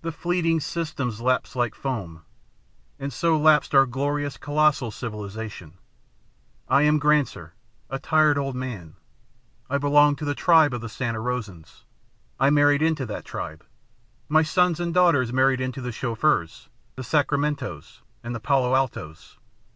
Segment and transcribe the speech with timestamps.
[0.00, 2.22] 'The fleeting systems lapse like foam,'
[2.98, 5.74] and so lapsed our glorious, colossal civilization.
[6.66, 7.52] I am Granser,
[7.88, 8.96] a tired old man.
[9.70, 11.84] I belong to the tribe of Santa Rosans.
[12.40, 13.64] I married into that tribe.
[14.28, 19.38] My sons and daughters married into the Chauffeurs, the Sacramen tos, and the Palo Altos.